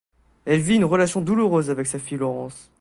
[0.45, 2.69] Elle vit une relation douloureuse avec sa fille Laurence.